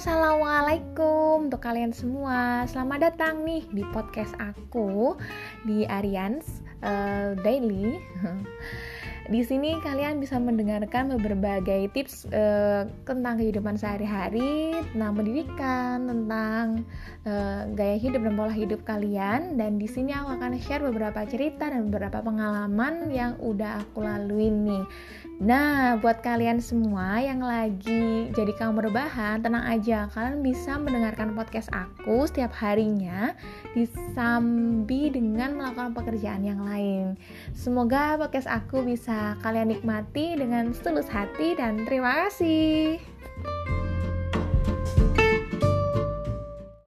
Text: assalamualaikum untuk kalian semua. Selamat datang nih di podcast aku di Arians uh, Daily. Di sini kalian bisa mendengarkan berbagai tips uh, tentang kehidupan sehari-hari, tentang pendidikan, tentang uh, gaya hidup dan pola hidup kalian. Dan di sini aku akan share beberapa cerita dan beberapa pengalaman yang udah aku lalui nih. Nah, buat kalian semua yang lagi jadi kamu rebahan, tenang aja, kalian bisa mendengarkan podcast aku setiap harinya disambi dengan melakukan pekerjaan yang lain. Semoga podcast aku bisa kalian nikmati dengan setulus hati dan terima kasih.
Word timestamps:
assalamualaikum 0.00 1.52
untuk 1.52 1.60
kalian 1.60 1.92
semua. 1.92 2.64
Selamat 2.72 3.12
datang 3.12 3.44
nih 3.44 3.68
di 3.68 3.84
podcast 3.92 4.32
aku 4.40 5.12
di 5.68 5.84
Arians 5.84 6.64
uh, 6.80 7.36
Daily. 7.44 8.00
Di 9.30 9.46
sini 9.46 9.78
kalian 9.78 10.18
bisa 10.18 10.42
mendengarkan 10.42 11.14
berbagai 11.14 11.94
tips 11.94 12.26
uh, 12.34 12.82
tentang 13.06 13.38
kehidupan 13.38 13.78
sehari-hari, 13.78 14.74
tentang 14.90 15.14
pendidikan, 15.14 16.10
tentang 16.10 16.82
uh, 17.22 17.62
gaya 17.78 17.94
hidup 17.94 18.26
dan 18.26 18.34
pola 18.34 18.50
hidup 18.50 18.82
kalian. 18.82 19.54
Dan 19.54 19.78
di 19.78 19.86
sini 19.86 20.10
aku 20.10 20.34
akan 20.34 20.58
share 20.58 20.82
beberapa 20.82 21.22
cerita 21.30 21.70
dan 21.70 21.94
beberapa 21.94 22.18
pengalaman 22.26 23.06
yang 23.14 23.38
udah 23.38 23.86
aku 23.86 24.02
lalui 24.02 24.50
nih. 24.50 24.82
Nah, 25.40 25.96
buat 26.02 26.20
kalian 26.26 26.58
semua 26.60 27.22
yang 27.22 27.40
lagi 27.40 28.28
jadi 28.34 28.52
kamu 28.58 28.90
rebahan, 28.90 29.40
tenang 29.40 29.62
aja, 29.62 30.10
kalian 30.12 30.44
bisa 30.44 30.76
mendengarkan 30.76 31.32
podcast 31.32 31.70
aku 31.72 32.26
setiap 32.28 32.52
harinya 32.58 33.32
disambi 33.72 35.08
dengan 35.08 35.56
melakukan 35.56 35.96
pekerjaan 35.96 36.44
yang 36.44 36.60
lain. 36.66 37.14
Semoga 37.56 38.20
podcast 38.20 38.50
aku 38.50 38.84
bisa 38.84 39.19
kalian 39.44 39.72
nikmati 39.72 40.36
dengan 40.36 40.72
setulus 40.72 41.08
hati 41.08 41.54
dan 41.56 41.84
terima 41.84 42.26
kasih. 42.26 43.19